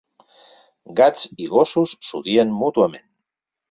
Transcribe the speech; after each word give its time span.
Gats 1.01 1.29
i 1.45 1.51
gossos 1.53 1.97
s'odien 2.09 2.59
mútuament. 2.65 3.11